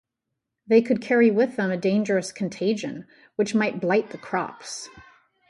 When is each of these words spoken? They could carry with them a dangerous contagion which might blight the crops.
They 0.65 0.81
could 0.81 0.99
carry 0.99 1.29
with 1.29 1.57
them 1.57 1.69
a 1.69 1.77
dangerous 1.77 2.31
contagion 2.31 3.05
which 3.35 3.53
might 3.53 3.79
blight 3.79 4.09
the 4.09 4.17
crops. 4.17 4.89